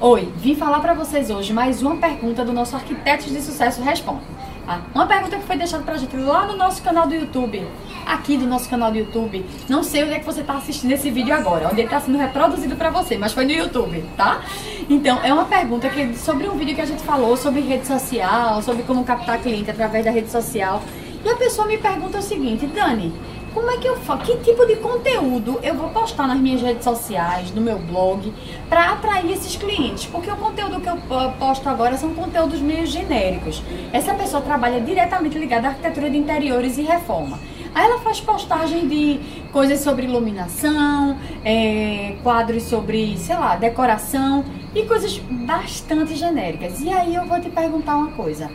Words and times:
Oi, 0.00 0.32
vim 0.36 0.54
falar 0.54 0.78
para 0.78 0.94
vocês 0.94 1.28
hoje 1.28 1.52
mais 1.52 1.82
uma 1.82 1.96
pergunta 1.96 2.44
do 2.44 2.52
nosso 2.52 2.76
Arquitetos 2.76 3.32
de 3.32 3.42
Sucesso 3.42 3.82
Responde. 3.82 4.20
Ah, 4.64 4.80
uma 4.94 5.08
pergunta 5.08 5.36
que 5.36 5.42
foi 5.42 5.56
deixada 5.56 5.82
pra 5.82 5.96
gente 5.96 6.16
lá 6.16 6.46
no 6.46 6.56
nosso 6.56 6.80
canal 6.84 7.08
do 7.08 7.16
YouTube, 7.16 7.66
aqui 8.06 8.36
do 8.36 8.46
nosso 8.46 8.70
canal 8.70 8.92
do 8.92 8.98
YouTube. 8.98 9.44
Não 9.68 9.82
sei 9.82 10.04
onde 10.04 10.12
é 10.12 10.20
que 10.20 10.24
você 10.24 10.42
está 10.42 10.54
assistindo 10.54 10.92
esse 10.92 11.10
vídeo 11.10 11.34
agora, 11.34 11.66
onde 11.66 11.80
ele 11.80 11.88
está 11.88 11.98
sendo 11.98 12.16
reproduzido 12.16 12.76
para 12.76 12.90
você, 12.90 13.18
mas 13.18 13.32
foi 13.32 13.44
no 13.44 13.50
YouTube, 13.50 14.04
tá? 14.16 14.40
Então, 14.88 15.18
é 15.24 15.32
uma 15.32 15.46
pergunta 15.46 15.88
que 15.88 16.14
sobre 16.16 16.48
um 16.48 16.56
vídeo 16.56 16.76
que 16.76 16.80
a 16.80 16.86
gente 16.86 17.02
falou 17.02 17.36
sobre 17.36 17.60
rede 17.62 17.84
social, 17.84 18.62
sobre 18.62 18.84
como 18.84 19.02
captar 19.02 19.40
cliente 19.40 19.68
através 19.68 20.04
da 20.04 20.12
rede 20.12 20.30
social. 20.30 20.80
E 21.24 21.28
a 21.28 21.34
pessoa 21.34 21.66
me 21.66 21.76
pergunta 21.76 22.18
o 22.18 22.22
seguinte, 22.22 22.68
Dani, 22.68 23.12
como 23.58 23.72
é 23.72 23.76
que 23.76 23.88
eu 23.88 23.96
faço? 23.96 24.22
Que 24.22 24.36
tipo 24.36 24.64
de 24.66 24.76
conteúdo 24.76 25.58
eu 25.64 25.74
vou 25.74 25.88
postar 25.88 26.28
nas 26.28 26.38
minhas 26.38 26.62
redes 26.62 26.84
sociais, 26.84 27.50
no 27.50 27.60
meu 27.60 27.76
blog, 27.76 28.32
para 28.68 28.92
atrair 28.92 29.32
esses 29.32 29.56
clientes? 29.56 30.06
Porque 30.06 30.30
o 30.30 30.36
conteúdo 30.36 30.80
que 30.80 30.88
eu 30.88 30.96
posto 31.40 31.68
agora 31.68 31.96
são 31.96 32.14
conteúdos 32.14 32.60
meio 32.60 32.86
genéricos. 32.86 33.60
Essa 33.92 34.14
pessoa 34.14 34.40
trabalha 34.40 34.80
diretamente 34.80 35.36
ligada 35.36 35.66
à 35.66 35.70
arquitetura 35.70 36.08
de 36.08 36.16
interiores 36.16 36.78
e 36.78 36.82
reforma. 36.82 37.40
Aí 37.74 37.84
ela 37.84 37.98
faz 37.98 38.20
postagem 38.20 38.86
de 38.86 39.18
coisas 39.52 39.80
sobre 39.80 40.06
iluminação, 40.06 41.18
é, 41.44 42.14
quadros 42.22 42.62
sobre, 42.62 43.18
sei 43.18 43.36
lá, 43.36 43.56
decoração 43.56 44.44
e 44.72 44.84
coisas 44.84 45.18
bastante 45.18 46.14
genéricas. 46.14 46.80
E 46.80 46.90
aí 46.92 47.12
eu 47.12 47.26
vou 47.26 47.40
te 47.40 47.50
perguntar 47.50 47.96
uma 47.96 48.12
coisa 48.12 48.48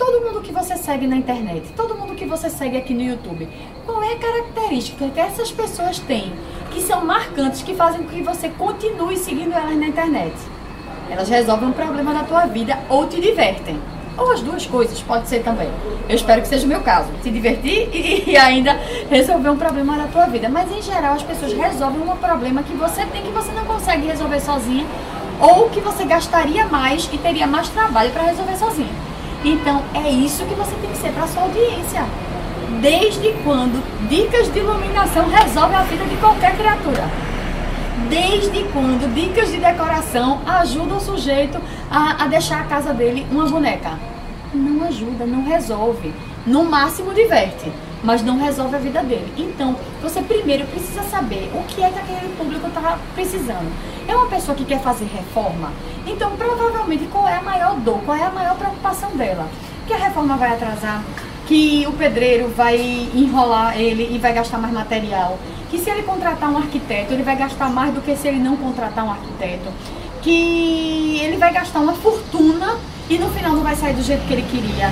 todo 0.00 0.22
mundo 0.22 0.40
que 0.40 0.50
você 0.50 0.78
segue 0.78 1.06
na 1.06 1.14
internet, 1.14 1.62
todo 1.76 1.94
mundo 1.94 2.14
que 2.14 2.24
você 2.24 2.48
segue 2.48 2.74
aqui 2.78 2.94
no 2.94 3.02
YouTube, 3.02 3.46
qual 3.84 4.02
é 4.02 4.14
a 4.14 4.18
característica 4.18 5.06
que 5.10 5.20
essas 5.20 5.52
pessoas 5.52 5.98
têm 5.98 6.32
que 6.70 6.80
são 6.80 7.04
marcantes, 7.04 7.60
que 7.60 7.74
fazem 7.74 8.02
com 8.04 8.08
que 8.08 8.22
você 8.22 8.48
continue 8.48 9.18
seguindo 9.18 9.52
elas 9.52 9.76
na 9.76 9.86
internet? 9.86 10.32
Elas 11.10 11.28
resolvem 11.28 11.68
um 11.68 11.72
problema 11.72 12.14
da 12.14 12.22
tua 12.22 12.46
vida 12.46 12.78
ou 12.88 13.06
te 13.08 13.20
divertem. 13.20 13.78
Ou 14.16 14.32
as 14.32 14.40
duas 14.40 14.64
coisas, 14.64 15.02
pode 15.02 15.28
ser 15.28 15.42
também. 15.42 15.68
Eu 16.08 16.16
espero 16.16 16.40
que 16.40 16.48
seja 16.48 16.64
o 16.64 16.68
meu 16.68 16.80
caso. 16.80 17.10
Se 17.22 17.30
divertir 17.30 17.90
e, 17.92 18.30
e 18.30 18.36
ainda 18.38 18.80
resolver 19.10 19.50
um 19.50 19.56
problema 19.58 19.98
da 19.98 20.06
tua 20.06 20.26
vida. 20.26 20.48
Mas 20.48 20.72
em 20.72 20.80
geral 20.80 21.14
as 21.14 21.22
pessoas 21.22 21.52
resolvem 21.52 22.00
um 22.00 22.16
problema 22.16 22.62
que 22.62 22.72
você 22.72 23.04
tem 23.04 23.22
que 23.22 23.30
você 23.30 23.52
não 23.52 23.66
consegue 23.66 24.06
resolver 24.06 24.40
sozinha 24.40 24.86
ou 25.38 25.68
que 25.68 25.80
você 25.80 26.04
gastaria 26.04 26.64
mais 26.66 27.06
e 27.12 27.18
teria 27.18 27.46
mais 27.46 27.68
trabalho 27.68 28.10
para 28.12 28.22
resolver 28.22 28.56
sozinha. 28.56 29.09
Então, 29.44 29.82
é 29.94 30.10
isso 30.10 30.44
que 30.44 30.54
você 30.54 30.74
tem 30.76 30.90
que 30.90 30.98
ser 30.98 31.12
para 31.12 31.26
sua 31.26 31.42
audiência. 31.42 32.04
Desde 32.80 33.32
quando 33.42 33.82
dicas 34.08 34.52
de 34.52 34.58
iluminação 34.58 35.28
resolvem 35.28 35.76
a 35.76 35.82
vida 35.82 36.04
de 36.04 36.16
qualquer 36.16 36.56
criatura? 36.56 37.08
Desde 38.08 38.64
quando 38.72 39.12
dicas 39.14 39.50
de 39.50 39.58
decoração 39.58 40.40
ajudam 40.46 40.98
o 40.98 41.00
sujeito 41.00 41.60
a, 41.90 42.24
a 42.24 42.26
deixar 42.26 42.60
a 42.60 42.64
casa 42.64 42.92
dele 42.92 43.26
uma 43.30 43.46
boneca? 43.46 43.98
Não 44.52 44.86
ajuda, 44.86 45.24
não 45.26 45.44
resolve. 45.44 46.12
No 46.46 46.64
máximo 46.64 47.14
diverte 47.14 47.70
mas 48.02 48.22
não 48.22 48.38
resolve 48.38 48.76
a 48.76 48.78
vida 48.78 49.02
dele. 49.02 49.32
Então, 49.36 49.76
você 50.02 50.22
primeiro 50.22 50.66
precisa 50.66 51.02
saber 51.02 51.50
o 51.54 51.62
que 51.64 51.82
é 51.82 51.90
que 51.90 51.98
aquele 51.98 52.34
público 52.36 52.66
está 52.66 52.98
precisando. 53.14 53.70
É 54.10 54.16
uma 54.16 54.26
pessoa 54.26 54.56
que 54.56 54.64
quer 54.64 54.80
fazer 54.80 55.04
reforma? 55.04 55.70
Então, 56.04 56.32
provavelmente, 56.36 57.06
qual 57.12 57.28
é 57.28 57.36
a 57.36 57.42
maior 57.42 57.76
dor, 57.76 58.00
qual 58.04 58.18
é 58.18 58.24
a 58.24 58.30
maior 58.30 58.56
preocupação 58.56 59.10
dela? 59.12 59.46
Que 59.86 59.92
a 59.92 59.96
reforma 59.96 60.36
vai 60.36 60.52
atrasar, 60.52 61.04
que 61.46 61.86
o 61.86 61.92
pedreiro 61.92 62.48
vai 62.48 62.76
enrolar 63.14 63.78
ele 63.78 64.12
e 64.12 64.18
vai 64.18 64.32
gastar 64.32 64.58
mais 64.58 64.74
material, 64.74 65.38
que 65.70 65.78
se 65.78 65.88
ele 65.88 66.02
contratar 66.02 66.50
um 66.50 66.56
arquiteto, 66.56 67.14
ele 67.14 67.22
vai 67.22 67.36
gastar 67.36 67.70
mais 67.70 67.94
do 67.94 68.00
que 68.00 68.16
se 68.16 68.26
ele 68.26 68.40
não 68.40 68.56
contratar 68.56 69.04
um 69.04 69.12
arquiteto, 69.12 69.70
que 70.22 71.20
ele 71.22 71.36
vai 71.36 71.52
gastar 71.52 71.78
uma 71.78 71.94
fortuna 71.94 72.78
e 73.08 73.16
no 73.16 73.28
final 73.28 73.52
não 73.52 73.62
vai 73.62 73.76
sair 73.76 73.94
do 73.94 74.02
jeito 74.02 74.26
que 74.26 74.32
ele 74.32 74.42
queria. 74.50 74.90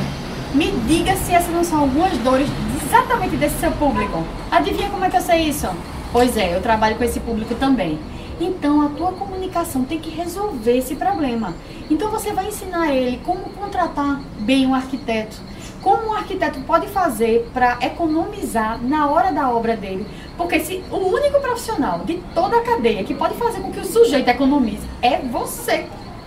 Me 0.55 0.71
diga 0.87 1.17
se 1.17 1.33
essas 1.33 1.53
não 1.53 1.65
são 1.65 1.81
algumas 1.81 2.17
dores 2.19 2.47
exatamente 2.87 3.35
desse 3.35 3.59
seu 3.59 3.73
público. 3.73 4.23
Adivinha 4.49 4.89
como 4.89 5.05
é 5.05 5.11
que 5.11 5.17
eu 5.17 5.23
sei 5.23 5.49
isso? 5.49 5.67
Pois 6.13 6.37
é, 6.37 6.55
eu 6.55 6.63
trabalho 6.63 6.95
com 6.95 7.03
esse 7.03 7.19
público 7.19 7.57
também. 7.57 7.99
Então 8.41 8.81
a 8.83 8.89
tua 8.91 9.13
comunicação 9.13 9.85
tem 9.85 9.99
que 9.99 10.11
resolver 10.11 10.77
esse 10.77 10.95
problema. 10.95 11.55
Então 11.91 12.11
você 12.11 12.33
vai 12.33 12.49
ensinar 12.49 12.95
ele 12.95 13.21
como 13.25 13.51
contratar 13.51 14.21
bem 14.39 14.67
um 14.67 14.75
arquiteto, 14.75 15.37
como 15.83 16.09
um 16.09 16.13
arquiteto 16.13 16.61
pode 16.61 16.87
fazer 16.89 17.49
para 17.53 17.79
economizar 17.81 18.81
na 18.83 19.11
hora 19.11 19.33
da 19.33 19.51
obra 19.51 19.77
dele. 19.77 20.07
Porque 20.37 20.61
se 20.61 20.85
o 20.91 20.97
único 20.97 21.41
profissional 21.41 22.01
de 22.01 22.15
toda 22.35 22.59
a 22.59 22.63
cadeia 22.63 23.05
que 23.05 23.15
pode 23.15 23.35
fazer 23.35 23.61
com 23.61 23.73
que 23.73 23.81
o 23.81 23.85
sujeito 23.85 24.29
economize 24.29 24.87
é 25.03 25.19
você, 25.19 25.87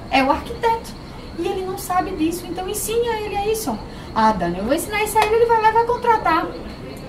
é 0.09 0.23
o 0.23 0.31
arquiteto. 0.31 1.01
E 1.39 1.47
ele 1.47 1.66
não 1.66 1.78
sabe 1.78 2.11
disso, 2.11 2.45
então 2.47 2.67
ensine 2.67 3.07
a 3.07 3.22
ele 3.22 3.35
a 3.35 3.47
isso. 3.47 3.78
Ah, 4.13 4.33
Dani, 4.33 4.57
eu 4.57 4.66
vou 4.66 4.73
ensinar 4.73 5.01
isso 5.03 5.17
a 5.17 5.25
ele, 5.25 5.35
ele 5.35 5.45
vai 5.45 5.61
lá 5.61 5.72
vai 5.72 5.85
contratar 5.85 6.47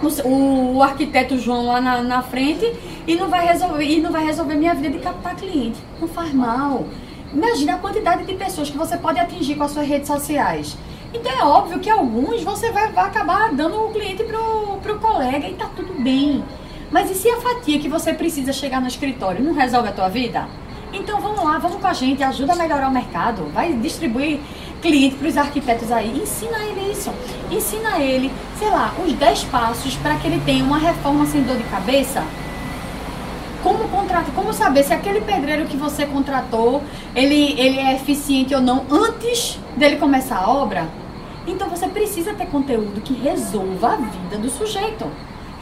o, 0.03 0.77
o, 0.77 0.83
arquiteto 0.83 1.39
João 1.39 1.67
lá 1.67 1.81
na, 1.81 2.03
na 2.03 2.23
frente 2.23 2.71
e 3.07 3.15
não 3.15 3.29
vai 3.29 3.47
resolver 3.47 3.85
e 3.85 4.01
não 4.01 4.11
vai 4.11 4.25
resolver 4.25 4.55
minha 4.55 4.75
vida 4.75 4.91
de 4.91 4.99
captar 4.99 5.37
cliente. 5.37 5.79
Não 6.01 6.09
faz 6.09 6.33
mal. 6.33 6.87
Imagina 7.33 7.75
a 7.75 7.79
quantidade 7.79 8.25
de 8.25 8.35
pessoas 8.35 8.71
que 8.71 8.77
você 8.77 8.97
pode 8.97 9.19
atingir 9.19 9.55
com 9.55 9.65
as 9.65 9.71
suas 9.71 9.87
redes 9.87 10.09
sociais. 10.09 10.77
Então 11.15 11.31
é 11.31 11.45
óbvio 11.45 11.79
que 11.79 11.91
alguns 11.91 12.43
você 12.43 12.71
vai, 12.71 12.91
vai 12.91 13.05
acabar 13.05 13.53
dando 13.53 13.87
o 13.87 13.93
cliente 13.93 14.25
pro, 14.25 14.79
pro 14.83 14.99
colega 14.99 15.49
e 15.49 15.55
tá 15.55 15.69
tudo 15.75 15.95
bem. 16.03 16.43
Mas 16.91 17.11
e 17.11 17.15
se 17.15 17.29
a 17.29 17.41
fatia 17.41 17.79
que 17.79 17.89
você 17.89 18.13
precisa 18.13 18.53
chegar 18.53 18.81
no 18.81 18.87
escritório 18.87 19.43
não 19.43 19.55
resolve 19.55 19.89
a 19.89 19.93
tua 19.93 20.09
vida? 20.09 20.47
Então 20.93 21.21
vamos 21.21 21.43
lá, 21.43 21.57
vamos 21.57 21.81
com 21.81 21.87
a 21.87 21.93
gente, 21.95 22.23
ajuda 22.23 22.53
a 22.53 22.57
melhorar 22.57 22.89
o 22.89 22.93
mercado, 22.93 23.51
vai 23.53 23.73
distribuir 23.73 24.41
cliente 24.83 25.15
para 25.17 25.29
os 25.29 25.39
arquitetos 25.39 25.91
aí, 25.91 26.21
ensina 26.21 26.59
ele 26.59 26.93
isso. 26.93 27.11
Ensina 27.51 27.99
ele, 27.99 28.31
sei 28.59 28.69
lá, 28.69 28.93
os 29.03 29.13
10 29.15 29.45
passos 29.45 29.95
para 29.97 30.17
que 30.17 30.27
ele 30.27 30.43
tenha 30.45 30.63
uma 30.63 30.77
reforma 30.77 31.25
sem 31.25 31.43
dor 31.43 31.57
de 31.57 31.65
cabeça. 31.65 32.23
Como 33.63 33.89
contratar, 33.89 34.35
como 34.35 34.53
saber 34.53 34.83
se 34.83 34.93
aquele 34.93 35.21
pedreiro 35.21 35.67
que 35.67 35.77
você 35.77 36.05
contratou, 36.05 36.83
ele, 37.15 37.59
ele 37.59 37.79
é 37.79 37.95
eficiente 37.95 38.55
ou 38.55 38.61
não 38.61 38.85
antes 38.91 39.59
dele 39.77 39.97
começar 39.97 40.39
a 40.39 40.51
obra? 40.51 40.89
Então 41.47 41.69
você 41.69 41.89
precisa 41.89 42.35
ter 42.35 42.47
conteúdo 42.47 43.01
que 43.01 43.15
resolva 43.15 43.95
a 43.95 43.97
vida 43.97 44.37
do 44.37 44.51
sujeito 44.51 45.07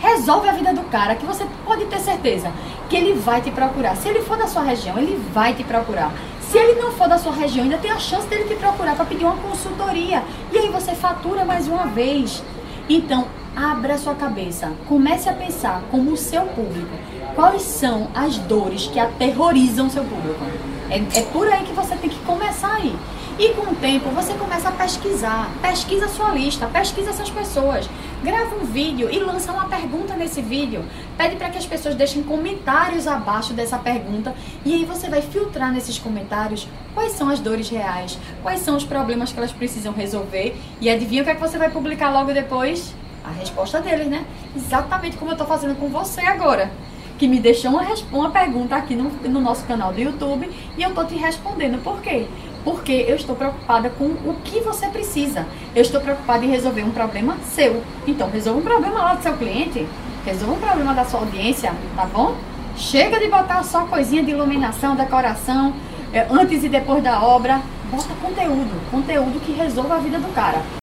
resolve 0.01 0.49
a 0.49 0.53
vida 0.53 0.73
do 0.73 0.83
cara, 0.91 1.15
que 1.15 1.27
você 1.27 1.47
pode 1.65 1.85
ter 1.85 2.01
certeza 2.01 2.51
que 2.89 2.97
ele 2.97 3.15
vai 3.15 3.41
te 3.41 3.51
procurar. 3.51 3.97
Se 3.97 4.09
ele 4.09 4.23
for 4.23 4.37
da 4.37 4.49
sua 4.49 4.63
região, 4.63 4.99
ele 4.99 5.17
vai 5.33 5.55
te 5.55 5.63
procurar. 5.63 6.13
Se 6.41 6.59
ele 6.59 6.81
não 6.81 6.91
for 6.91 7.09
da 7.09 7.17
sua 7.17 7.33
região, 7.33 7.63
ainda 7.63 7.79
tem 7.79 7.91
a 7.91 7.99
chance 7.99 8.27
dele 8.27 8.45
te 8.45 8.57
procurar 8.57 8.97
para 8.97 9.05
pedir 9.05 9.25
uma 9.25 9.37
consultoria. 9.37 10.25
E 10.53 10.59
aí 10.59 10.69
você 10.69 10.95
fatura 10.95 11.45
mais 11.45 11.69
uma 11.69 11.87
vez. 11.87 12.43
Então, 12.89 13.29
abra 13.55 13.97
sua 13.97 14.15
cabeça. 14.15 14.73
Comece 14.89 15.29
a 15.29 15.33
pensar 15.33 15.83
como 15.91 16.11
o 16.11 16.17
seu 16.17 16.43
público. 16.47 16.91
Quais 17.37 17.63
são 17.63 18.09
as 18.13 18.37
dores 18.39 18.89
que 18.89 18.99
aterrorizam 18.99 19.87
o 19.87 19.91
seu 19.91 20.03
público? 20.03 20.45
É, 20.91 21.21
é 21.21 21.23
por 21.33 21.47
aí 21.47 21.65
que 21.65 21.73
você 21.73 21.95
tem 21.95 22.11
que 22.11 22.19
começar 22.21 22.75
aí. 22.75 22.97
E 23.41 23.55
com 23.55 23.73
o 23.73 23.75
tempo 23.75 24.11
você 24.11 24.35
começa 24.35 24.69
a 24.69 24.73
pesquisar. 24.73 25.51
Pesquisa 25.63 26.07
sua 26.09 26.31
lista, 26.31 26.67
pesquisa 26.67 27.09
essas 27.09 27.31
pessoas. 27.31 27.89
Grava 28.23 28.55
um 28.55 28.67
vídeo 28.67 29.09
e 29.11 29.19
lança 29.19 29.51
uma 29.51 29.65
pergunta 29.65 30.15
nesse 30.15 30.43
vídeo. 30.43 30.85
Pede 31.17 31.37
para 31.37 31.49
que 31.49 31.57
as 31.57 31.65
pessoas 31.65 31.95
deixem 31.95 32.23
comentários 32.23 33.07
abaixo 33.07 33.55
dessa 33.55 33.79
pergunta 33.79 34.35
e 34.63 34.75
aí 34.75 34.85
você 34.85 35.09
vai 35.09 35.23
filtrar 35.23 35.73
nesses 35.73 35.99
comentários 35.99 36.69
quais 36.93 37.13
são 37.13 37.31
as 37.31 37.41
dores 37.41 37.71
reais, 37.71 38.19
quais 38.43 38.61
são 38.61 38.77
os 38.77 38.85
problemas 38.85 39.33
que 39.33 39.39
elas 39.39 39.53
precisam 39.53 39.95
resolver 39.95 40.55
e 40.79 40.91
adivinha 40.91 41.23
o 41.23 41.25
que 41.25 41.31
é 41.31 41.35
que 41.35 41.41
você 41.41 41.57
vai 41.57 41.71
publicar 41.71 42.11
logo 42.11 42.35
depois? 42.35 42.95
A 43.25 43.31
resposta 43.31 43.81
deles, 43.81 44.09
né? 44.09 44.27
Exatamente 44.55 45.17
como 45.17 45.31
eu 45.31 45.35
estou 45.35 45.47
fazendo 45.47 45.77
com 45.77 45.89
você 45.89 46.21
agora 46.21 46.71
que 47.21 47.29
me 47.29 47.39
deixou 47.39 47.73
uma, 47.73 47.87
uma 48.11 48.31
pergunta 48.31 48.75
aqui 48.75 48.97
no, 48.97 49.11
no 49.29 49.43
nosso 49.43 49.67
canal 49.67 49.93
do 49.93 50.01
YouTube 50.01 50.51
e 50.77 50.83
eu 50.83 50.95
tô 50.95 51.05
te 51.05 51.15
respondendo. 51.15 51.83
Por 51.85 52.01
quê? 52.01 52.27
Porque 52.65 53.05
eu 53.09 53.17
estou 53.17 53.35
preocupada 53.35 53.91
com 53.91 54.05
o 54.05 54.37
que 54.45 54.61
você 54.61 54.87
precisa. 54.89 55.47
Eu 55.75 55.83
estou 55.83 56.01
preocupada 56.01 56.45
em 56.45 56.49
resolver 56.49 56.83
um 56.83 56.91
problema 56.91 57.37
seu. 57.45 57.83
Então, 58.07 58.29
resolva 58.31 58.61
um 58.61 58.63
problema 58.63 59.03
lá 59.03 59.15
do 59.15 59.23
seu 59.23 59.37
cliente, 59.37 59.87
resolva 60.25 60.55
um 60.55 60.61
problema 60.61 60.95
da 60.95 61.05
sua 61.05 61.21
audiência, 61.21 61.73
tá 61.97 62.05
bom? 62.05 62.35
Chega 62.77 63.19
de 63.19 63.29
botar 63.29 63.63
só 63.63 63.87
coisinha 63.87 64.23
de 64.23 64.31
iluminação, 64.31 64.95
decoração, 64.95 65.75
é, 66.13 66.27
antes 66.31 66.65
e 66.65 66.69
depois 66.69 67.03
da 67.03 67.23
obra. 67.23 67.61
Bota 67.91 68.15
conteúdo, 68.23 68.91
conteúdo 68.91 69.41
que 69.41 69.53
resolva 69.53 69.97
a 69.97 69.99
vida 69.99 70.19
do 70.19 70.33
cara. 70.33 70.80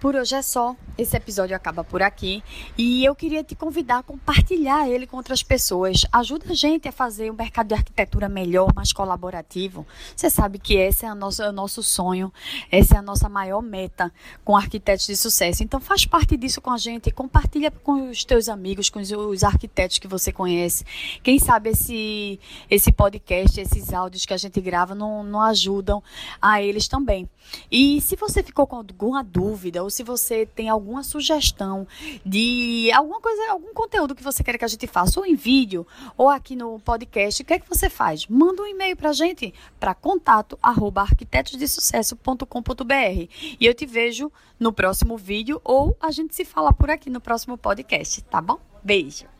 Por 0.00 0.16
hoje 0.16 0.34
é 0.34 0.40
só. 0.40 0.74
Esse 0.96 1.16
episódio 1.16 1.54
acaba 1.54 1.84
por 1.84 2.02
aqui 2.02 2.42
e 2.76 3.04
eu 3.04 3.14
queria 3.14 3.44
te 3.44 3.54
convidar 3.54 3.98
a 3.98 4.02
compartilhar 4.02 4.88
ele 4.88 5.06
com 5.06 5.16
outras 5.18 5.42
pessoas. 5.42 6.06
Ajuda 6.10 6.46
a 6.50 6.54
gente 6.54 6.88
a 6.88 6.92
fazer 6.92 7.30
um 7.30 7.34
mercado 7.34 7.68
de 7.68 7.74
arquitetura 7.74 8.28
melhor, 8.28 8.74
mais 8.74 8.92
colaborativo. 8.92 9.86
Você 10.14 10.28
sabe 10.28 10.58
que 10.58 10.74
esse 10.74 11.04
é 11.04 11.12
o 11.12 11.14
nosso, 11.14 11.42
é 11.42 11.48
o 11.48 11.52
nosso 11.52 11.82
sonho, 11.82 12.32
essa 12.70 12.96
é 12.96 12.98
a 12.98 13.02
nossa 13.02 13.28
maior 13.28 13.62
meta 13.62 14.12
com 14.42 14.56
arquitetos 14.56 15.06
de 15.06 15.16
sucesso. 15.16 15.62
Então 15.62 15.80
faz 15.80 16.04
parte 16.06 16.36
disso 16.36 16.60
com 16.60 16.70
a 16.70 16.78
gente, 16.78 17.10
compartilha 17.10 17.70
com 17.70 18.10
os 18.10 18.24
teus 18.24 18.48
amigos, 18.48 18.88
com 18.88 19.00
os, 19.00 19.10
os 19.10 19.44
arquitetos 19.44 19.98
que 19.98 20.08
você 20.08 20.32
conhece. 20.32 20.84
Quem 21.22 21.38
sabe 21.38 21.70
esse, 21.70 22.40
esse 22.70 22.90
podcast, 22.90 23.60
esses 23.60 23.92
áudios 23.92 24.26
que 24.26 24.34
a 24.34 24.38
gente 24.38 24.60
grava 24.60 24.94
não, 24.94 25.22
não 25.22 25.42
ajudam 25.42 26.02
a 26.40 26.62
eles 26.62 26.88
também. 26.88 27.28
E 27.70 28.00
se 28.00 28.16
você 28.16 28.42
ficou 28.42 28.66
com 28.66 28.76
alguma 28.76 29.24
dúvida 29.24 29.82
ou 29.90 29.90
se 29.90 30.04
você 30.04 30.46
tem 30.46 30.68
alguma 30.68 31.02
sugestão 31.02 31.84
de 32.24 32.92
alguma 32.92 33.20
coisa, 33.20 33.50
algum 33.50 33.74
conteúdo 33.74 34.14
que 34.14 34.22
você 34.22 34.44
quer 34.44 34.56
que 34.56 34.64
a 34.64 34.68
gente 34.68 34.86
faça, 34.86 35.18
ou 35.18 35.26
em 35.26 35.34
vídeo, 35.34 35.84
ou 36.16 36.28
aqui 36.28 36.54
no 36.54 36.78
podcast, 36.78 37.42
o 37.42 37.44
que 37.44 37.54
é 37.54 37.58
que 37.58 37.68
você 37.68 37.90
faz? 37.90 38.28
Manda 38.28 38.62
um 38.62 38.66
e-mail 38.66 38.96
para 38.96 39.10
a 39.10 39.12
gente 39.12 39.52
para 39.78 39.92
contato 39.92 40.58
arroba 40.62 41.02
arquitetosdesucesso.com.br 41.02 43.28
e 43.58 43.66
eu 43.66 43.74
te 43.74 43.84
vejo 43.84 44.30
no 44.58 44.72
próximo 44.72 45.16
vídeo 45.16 45.60
ou 45.64 45.96
a 46.00 46.12
gente 46.12 46.34
se 46.34 46.44
fala 46.44 46.72
por 46.72 46.88
aqui 46.88 47.10
no 47.10 47.20
próximo 47.20 47.58
podcast, 47.58 48.22
tá 48.22 48.40
bom? 48.40 48.60
Beijo! 48.82 49.39